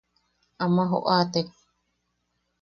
[0.63, 1.47] Ama joʼatek.